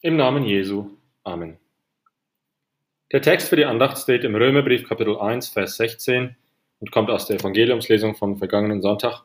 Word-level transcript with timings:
Im 0.00 0.14
Namen 0.14 0.44
Jesu. 0.44 0.90
Amen. 1.24 1.56
Der 3.10 3.20
Text 3.20 3.48
für 3.48 3.56
die 3.56 3.64
Andacht 3.64 3.98
steht 3.98 4.22
im 4.22 4.36
Römerbrief 4.36 4.88
Kapitel 4.88 5.18
1, 5.18 5.48
Vers 5.48 5.76
16 5.76 6.36
und 6.78 6.92
kommt 6.92 7.10
aus 7.10 7.26
der 7.26 7.40
Evangeliumslesung 7.40 8.14
vom 8.14 8.38
vergangenen 8.38 8.80
Sonntag. 8.80 9.22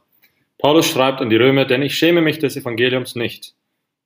Paulus 0.57 0.88
schreibt 0.88 1.21
an 1.21 1.29
die 1.29 1.36
Römer, 1.36 1.65
denn 1.65 1.83
ich 1.83 1.96
schäme 1.96 2.21
mich 2.21 2.39
des 2.39 2.57
Evangeliums 2.57 3.13
nicht, 3.13 3.54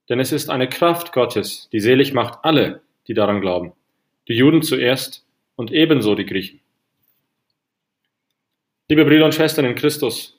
denn 0.09 0.19
es 0.19 0.33
ist 0.33 0.49
eine 0.49 0.67
Kraft 0.67 1.13
Gottes, 1.13 1.69
die 1.71 1.79
selig 1.79 2.11
macht 2.11 2.39
alle, 2.43 2.81
die 3.07 3.13
daran 3.13 3.39
glauben, 3.39 3.71
die 4.27 4.35
Juden 4.35 4.61
zuerst 4.61 5.25
und 5.55 5.71
ebenso 5.71 6.15
die 6.15 6.25
Griechen. 6.25 6.59
Liebe 8.89 9.05
Brüder 9.05 9.23
und 9.23 9.35
Schwestern 9.35 9.63
in 9.63 9.75
Christus, 9.75 10.37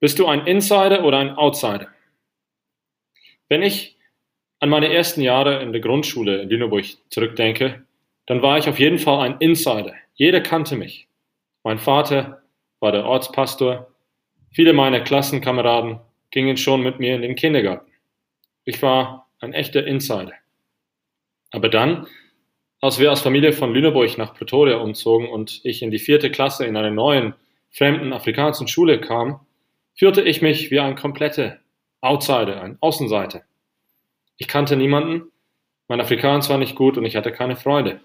bist 0.00 0.18
du 0.18 0.26
ein 0.26 0.46
Insider 0.46 1.04
oder 1.04 1.18
ein 1.18 1.36
Outsider? 1.36 1.88
Wenn 3.50 3.62
ich 3.62 3.95
an 4.60 4.68
meine 4.68 4.92
ersten 4.92 5.20
Jahre 5.20 5.62
in 5.62 5.72
der 5.72 5.80
Grundschule 5.80 6.42
in 6.42 6.48
Lüneburg 6.48 6.84
zurückdenke, 7.10 7.84
dann 8.26 8.42
war 8.42 8.58
ich 8.58 8.68
auf 8.68 8.78
jeden 8.78 8.98
Fall 8.98 9.20
ein 9.20 9.38
Insider. 9.38 9.94
Jeder 10.14 10.40
kannte 10.40 10.76
mich. 10.76 11.08
Mein 11.62 11.78
Vater 11.78 12.42
war 12.80 12.92
der 12.92 13.04
Ortspastor. 13.04 13.88
Viele 14.50 14.72
meiner 14.72 15.00
Klassenkameraden 15.00 16.00
gingen 16.30 16.56
schon 16.56 16.82
mit 16.82 16.98
mir 16.98 17.14
in 17.14 17.22
den 17.22 17.36
Kindergarten. 17.36 17.90
Ich 18.64 18.82
war 18.82 19.28
ein 19.40 19.52
echter 19.52 19.86
Insider. 19.86 20.32
Aber 21.50 21.68
dann, 21.68 22.06
als 22.80 22.98
wir 22.98 23.10
als 23.10 23.20
Familie 23.20 23.52
von 23.52 23.72
Lüneburg 23.72 24.18
nach 24.18 24.34
Pretoria 24.34 24.76
umzogen 24.76 25.28
und 25.28 25.60
ich 25.64 25.82
in 25.82 25.90
die 25.90 25.98
vierte 25.98 26.30
Klasse 26.30 26.66
in 26.66 26.76
einer 26.76 26.90
neuen, 26.90 27.34
fremden 27.70 28.12
afrikanischen 28.12 28.68
Schule 28.68 29.00
kam, 29.00 29.40
fühlte 29.94 30.22
ich 30.22 30.42
mich 30.42 30.70
wie 30.70 30.80
ein 30.80 30.96
kompletter 30.96 31.58
Outsider, 32.00 32.62
ein 32.62 32.78
Außenseiter. 32.80 33.42
Ich 34.36 34.48
kannte 34.48 34.76
niemanden, 34.76 35.30
mein 35.88 36.00
Afrikaans 36.00 36.48
war 36.48 36.58
nicht 36.58 36.74
gut 36.74 36.98
und 36.98 37.04
ich 37.04 37.16
hatte 37.16 37.32
keine 37.32 37.56
Freude. 37.56 38.00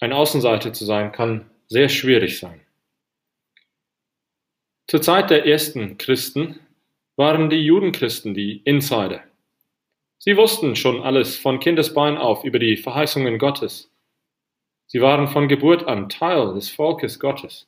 Ein 0.00 0.12
Außenseiter 0.12 0.72
zu 0.72 0.84
sein 0.84 1.12
kann 1.12 1.50
sehr 1.68 1.88
schwierig 1.88 2.38
sein. 2.38 2.60
Zur 4.88 5.02
Zeit 5.02 5.30
der 5.30 5.46
ersten 5.46 5.98
Christen 5.98 6.60
waren 7.16 7.48
die 7.48 7.64
Judenchristen 7.64 8.34
die 8.34 8.58
Insider. 8.64 9.22
Sie 10.18 10.36
wussten 10.36 10.76
schon 10.76 11.02
alles 11.02 11.36
von 11.36 11.60
Kindesbein 11.60 12.18
auf 12.18 12.44
über 12.44 12.58
die 12.58 12.76
Verheißungen 12.76 13.38
Gottes. 13.38 13.90
Sie 14.86 15.00
waren 15.00 15.28
von 15.28 15.48
Geburt 15.48 15.86
an 15.88 16.08
Teil 16.08 16.54
des 16.54 16.70
Volkes 16.70 17.18
Gottes. 17.18 17.66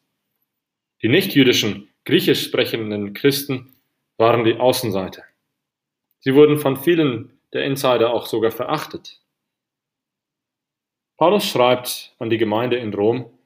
Die 1.02 1.08
nichtjüdischen, 1.08 1.88
griechisch 2.04 2.44
sprechenden 2.44 3.14
Christen 3.14 3.74
waren 4.16 4.44
die 4.44 4.56
Außenseiter. 4.56 5.24
Sie 6.20 6.34
wurden 6.34 6.58
von 6.58 6.76
vielen 6.76 7.38
der 7.52 7.64
Insider 7.64 8.12
auch 8.12 8.26
sogar 8.26 8.50
verachtet. 8.50 9.20
Paulus 11.16 11.46
schreibt 11.46 12.14
an 12.18 12.30
die 12.30 12.38
Gemeinde 12.38 12.76
in 12.76 12.94
Rom, 12.94 13.38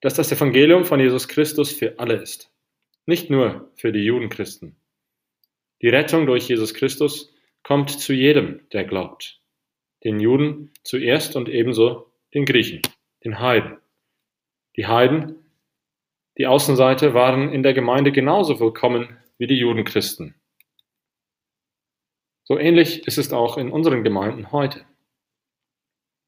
dass 0.00 0.14
das 0.14 0.32
Evangelium 0.32 0.84
von 0.84 1.00
Jesus 1.00 1.28
Christus 1.28 1.70
für 1.70 1.98
alle 1.98 2.14
ist, 2.14 2.50
nicht 3.06 3.28
nur 3.28 3.70
für 3.76 3.92
die 3.92 4.04
Judenchristen. 4.04 4.76
Die 5.82 5.88
Rettung 5.88 6.26
durch 6.26 6.48
Jesus 6.48 6.74
Christus 6.74 7.34
kommt 7.62 7.90
zu 7.90 8.12
jedem, 8.12 8.60
der 8.72 8.84
glaubt. 8.84 9.40
Den 10.04 10.18
Juden 10.18 10.72
zuerst 10.82 11.36
und 11.36 11.48
ebenso 11.48 12.10
den 12.32 12.46
Griechen, 12.46 12.80
den 13.24 13.38
Heiden. 13.38 13.78
Die 14.76 14.86
Heiden, 14.86 15.36
die 16.38 16.46
Außenseite, 16.46 17.12
waren 17.12 17.52
in 17.52 17.62
der 17.62 17.74
Gemeinde 17.74 18.12
genauso 18.12 18.60
willkommen 18.60 19.18
wie 19.36 19.46
die 19.46 19.58
Judenchristen. 19.58 20.39
So 22.50 22.58
ähnlich 22.58 23.06
ist 23.06 23.16
es 23.16 23.32
auch 23.32 23.58
in 23.58 23.70
unseren 23.70 24.02
Gemeinden 24.02 24.50
heute. 24.50 24.84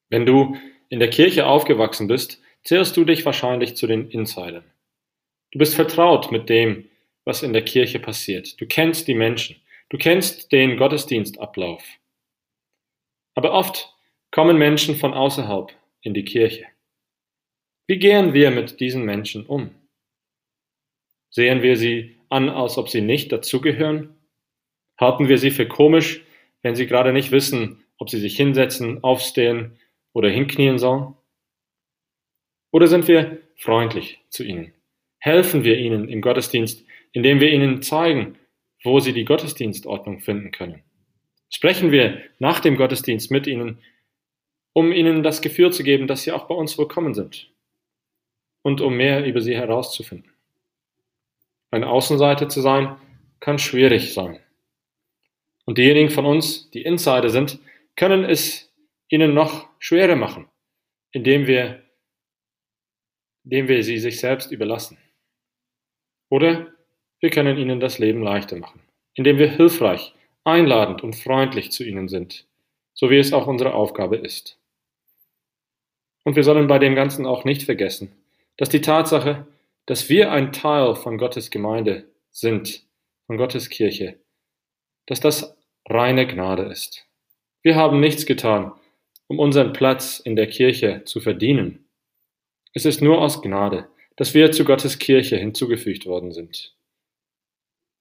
Wenn 0.08 0.24
du 0.24 0.56
in 0.88 1.00
der 1.00 1.10
Kirche 1.10 1.48
aufgewachsen 1.48 2.06
bist, 2.06 2.40
zählst 2.62 2.96
du 2.96 3.04
dich 3.04 3.26
wahrscheinlich 3.26 3.74
zu 3.74 3.88
den 3.88 4.08
Insidern. 4.08 4.62
Du 5.50 5.58
bist 5.58 5.74
vertraut 5.74 6.30
mit 6.30 6.48
dem, 6.48 6.88
was 7.24 7.42
in 7.42 7.52
der 7.52 7.64
Kirche 7.64 7.98
passiert. 7.98 8.61
Du 8.61 8.66
kennst 8.66 9.08
die 9.08 9.16
Menschen. 9.16 9.56
Du 9.88 9.98
kennst 9.98 10.52
den 10.52 10.77
Gottesdienstablauf. 10.77 11.82
Aber 13.34 13.50
oft 13.50 13.92
kommen 14.30 14.56
Menschen 14.56 14.94
von 14.94 15.14
außerhalb 15.14 15.72
in 16.02 16.14
die 16.14 16.24
Kirche. 16.24 16.68
Wie 17.88 17.98
gehen 17.98 18.32
wir 18.32 18.52
mit 18.52 18.78
diesen 18.78 19.05
Menschen 19.05 19.44
um? 19.44 19.74
Sehen 21.30 21.62
wir 21.62 21.77
sie 21.77 22.16
an, 22.28 22.48
als 22.48 22.78
ob 22.78 22.90
sie 22.90 23.00
nicht 23.00 23.32
dazugehören? 23.32 24.21
Halten 25.02 25.29
wir 25.29 25.36
sie 25.36 25.51
für 25.51 25.67
komisch, 25.67 26.23
wenn 26.63 26.77
sie 26.77 26.86
gerade 26.86 27.13
nicht 27.13 27.33
wissen, 27.33 27.83
ob 27.98 28.08
sie 28.08 28.20
sich 28.20 28.36
hinsetzen, 28.36 29.02
aufstehen 29.02 29.77
oder 30.13 30.30
hinknien 30.30 30.79
sollen? 30.79 31.14
Oder 32.70 32.86
sind 32.86 33.08
wir 33.08 33.39
freundlich 33.57 34.20
zu 34.29 34.45
ihnen? 34.45 34.73
Helfen 35.18 35.64
wir 35.64 35.77
ihnen 35.77 36.08
im 36.08 36.20
Gottesdienst, 36.20 36.86
indem 37.11 37.41
wir 37.41 37.52
ihnen 37.52 37.83
zeigen, 37.83 38.39
wo 38.85 39.01
sie 39.01 39.12
die 39.12 39.24
Gottesdienstordnung 39.24 40.20
finden 40.20 40.52
können? 40.52 40.85
Sprechen 41.51 41.91
wir 41.91 42.23
nach 42.39 42.61
dem 42.61 42.77
Gottesdienst 42.77 43.33
mit 43.33 43.48
ihnen, 43.48 43.79
um 44.73 44.92
ihnen 44.92 45.24
das 45.24 45.42
Gefühl 45.42 45.73
zu 45.73 45.83
geben, 45.83 46.07
dass 46.07 46.23
sie 46.23 46.30
auch 46.30 46.46
bei 46.46 46.55
uns 46.55 46.79
willkommen 46.79 47.14
sind 47.14 47.51
und 48.62 48.80
um 48.80 48.96
mehr 48.96 49.27
über 49.27 49.41
sie 49.41 49.57
herauszufinden. 49.57 50.30
Eine 51.73 51.89
Außenseite 51.89 52.46
zu 52.46 52.61
sein, 52.61 52.96
kann 53.41 53.58
schwierig 53.58 54.14
sein. 54.14 54.39
Und 55.64 55.78
diejenigen 55.78 56.11
von 56.11 56.27
uns, 56.27 56.70
die 56.70 56.83
Insider 56.83 57.30
sind, 57.30 57.58
können 57.96 58.24
es 58.24 58.73
ihnen 59.08 59.34
noch 59.34 59.68
schwerer 59.78 60.17
machen, 60.17 60.48
indem 61.12 61.46
wir, 61.46 61.83
indem 63.45 63.68
wir 63.68 63.83
sie 63.84 63.98
sich 63.98 64.18
selbst 64.18 64.50
überlassen. 64.50 64.98
Oder 66.28 66.73
wir 67.20 67.30
können 67.30 67.58
ihnen 67.58 67.78
das 67.78 67.98
Leben 67.98 68.23
leichter 68.23 68.56
machen, 68.56 68.80
indem 69.14 69.39
wir 69.39 69.50
hilfreich, 69.50 70.14
einladend 70.45 71.02
und 71.02 71.14
freundlich 71.14 71.70
zu 71.70 71.84
ihnen 71.84 72.08
sind, 72.08 72.46
so 72.94 73.11
wie 73.11 73.18
es 73.18 73.33
auch 73.33 73.46
unsere 73.46 73.74
Aufgabe 73.74 74.17
ist. 74.17 74.58
Und 76.24 76.36
wir 76.36 76.44
sollen 76.44 76.67
bei 76.67 76.79
dem 76.79 76.94
Ganzen 76.94 77.27
auch 77.27 77.44
nicht 77.44 77.62
vergessen, 77.62 78.12
dass 78.56 78.68
die 78.68 78.80
Tatsache, 78.80 79.46
dass 79.86 80.08
wir 80.08 80.33
ein 80.33 80.52
Teil 80.52 80.94
von 80.94 81.18
Gottes 81.18 81.50
Gemeinde 81.50 82.05
sind, 82.30 82.84
von 83.27 83.36
Gottes 83.36 83.68
Kirche, 83.68 84.18
dass 85.07 85.20
das 85.20 85.57
reine 85.89 86.27
Gnade 86.27 86.64
ist. 86.64 87.07
Wir 87.63 87.77
haben 87.77 88.01
nichts 88.01 88.27
getan, 88.27 88.73
um 89.29 89.39
unseren 89.39 89.73
Platz 89.73 90.20
in 90.20 90.36
der 90.36 90.46
Kirche 90.46 91.02
zu 91.05 91.20
verdienen. 91.20 91.86
Es 92.74 92.85
ist 92.85 93.02
nur 93.02 93.20
aus 93.20 93.42
Gnade, 93.42 93.89
dass 94.17 94.35
wir 94.35 94.52
zu 94.52 94.64
Gottes 94.64 94.98
Kirche 94.98 95.36
hinzugefügt 95.36 96.07
worden 96.07 96.33
sind. 96.33 96.74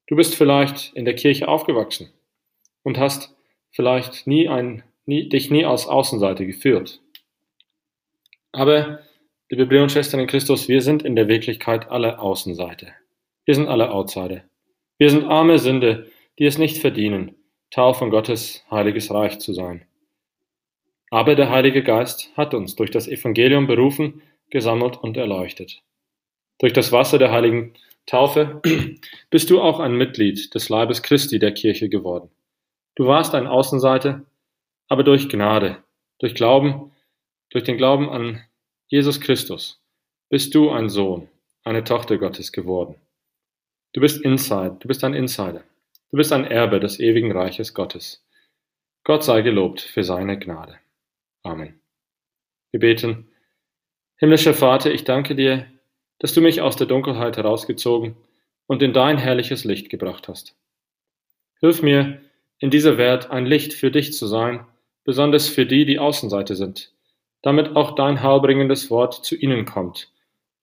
Du 0.07 0.15
bist 0.15 0.35
vielleicht 0.35 0.93
in 0.93 1.05
der 1.05 1.15
Kirche 1.15 1.47
aufgewachsen 1.47 2.11
und 2.83 2.97
hast 2.97 3.35
vielleicht 3.71 4.27
nie 4.27 4.49
ein, 4.49 4.83
nie, 5.05 5.29
dich 5.29 5.49
nie 5.49 5.65
als 5.65 5.87
Außenseite 5.87 6.45
geführt. 6.45 6.99
Aber, 8.51 8.99
liebe 9.49 9.65
Brüder 9.65 9.83
und 9.83 9.91
Schwestern 9.91 10.19
in 10.19 10.27
Christus, 10.27 10.67
wir 10.67 10.81
sind 10.81 11.03
in 11.03 11.15
der 11.15 11.29
Wirklichkeit 11.29 11.89
alle 11.89 12.19
Außenseite. 12.19 12.93
Wir 13.45 13.55
sind 13.55 13.69
alle 13.69 13.91
Outsider. 13.91 14.43
Wir 14.97 15.09
sind 15.09 15.23
arme 15.23 15.57
Sünde, 15.57 16.10
die 16.41 16.47
es 16.47 16.57
nicht 16.57 16.79
verdienen, 16.79 17.35
Teil 17.69 17.93
von 17.93 18.09
Gottes 18.09 18.65
heiliges 18.71 19.11
Reich 19.11 19.37
zu 19.37 19.53
sein. 19.53 19.85
Aber 21.11 21.35
der 21.35 21.51
Heilige 21.51 21.83
Geist 21.83 22.31
hat 22.35 22.55
uns 22.55 22.75
durch 22.75 22.89
das 22.89 23.07
Evangelium 23.07 23.67
berufen, 23.67 24.23
gesammelt 24.49 24.97
und 24.97 25.17
erleuchtet. 25.17 25.83
Durch 26.57 26.73
das 26.73 26.91
Wasser 26.91 27.19
der 27.19 27.29
heiligen 27.29 27.75
Taufe 28.07 28.59
bist 29.29 29.51
du 29.51 29.61
auch 29.61 29.79
ein 29.79 29.93
Mitglied 29.93 30.55
des 30.55 30.67
Leibes 30.69 31.03
Christi 31.03 31.37
der 31.37 31.53
Kirche 31.53 31.89
geworden. 31.89 32.31
Du 32.95 33.05
warst 33.05 33.35
ein 33.35 33.45
Außenseiter, 33.45 34.23
aber 34.87 35.03
durch 35.03 35.29
Gnade, 35.29 35.77
durch 36.17 36.33
Glauben, 36.33 36.91
durch 37.51 37.65
den 37.65 37.77
Glauben 37.77 38.09
an 38.09 38.41
Jesus 38.87 39.21
Christus 39.21 39.79
bist 40.29 40.55
du 40.55 40.71
ein 40.71 40.89
Sohn, 40.89 41.29
eine 41.63 41.83
Tochter 41.83 42.17
Gottes 42.17 42.51
geworden. 42.51 42.95
Du 43.93 44.01
bist 44.01 44.19
Inside, 44.25 44.77
du 44.79 44.87
bist 44.87 45.03
ein 45.03 45.13
Insider. 45.13 45.63
Du 46.11 46.17
bist 46.17 46.33
ein 46.33 46.45
Erbe 46.45 46.81
des 46.81 46.99
ewigen 46.99 47.31
Reiches 47.31 47.73
Gottes. 47.73 48.25
Gott 49.05 49.23
sei 49.23 49.41
gelobt 49.41 49.79
für 49.79 50.03
seine 50.03 50.37
Gnade. 50.37 50.77
Amen. 51.41 51.79
Wir 52.71 52.81
beten. 52.81 53.29
Himmlischer 54.17 54.53
Vater, 54.53 54.91
ich 54.91 55.05
danke 55.05 55.35
dir, 55.35 55.65
dass 56.19 56.33
du 56.33 56.41
mich 56.41 56.61
aus 56.61 56.75
der 56.75 56.87
Dunkelheit 56.87 57.37
herausgezogen 57.37 58.17
und 58.67 58.83
in 58.83 58.91
dein 58.91 59.17
herrliches 59.17 59.63
Licht 59.63 59.89
gebracht 59.89 60.27
hast. 60.27 60.55
Hilf 61.61 61.81
mir, 61.81 62.21
in 62.59 62.69
dieser 62.69 62.97
Welt 62.97 63.31
ein 63.31 63.45
Licht 63.45 63.73
für 63.73 63.89
dich 63.89 64.13
zu 64.13 64.27
sein, 64.27 64.67
besonders 65.05 65.47
für 65.47 65.65
die, 65.65 65.85
die 65.85 65.97
Außenseite 65.97 66.55
sind, 66.55 66.93
damit 67.41 67.75
auch 67.75 67.95
dein 67.95 68.21
heilbringendes 68.21 68.91
Wort 68.91 69.25
zu 69.25 69.35
ihnen 69.35 69.65
kommt 69.65 70.11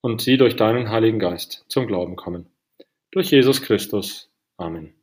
und 0.02 0.20
sie 0.20 0.36
durch 0.36 0.56
deinen 0.56 0.90
Heiligen 0.90 1.18
Geist 1.18 1.64
zum 1.68 1.86
Glauben 1.86 2.16
kommen. 2.16 2.46
Durch 3.10 3.30
Jesus 3.30 3.62
Christus. 3.62 4.30
Amen. 4.58 4.97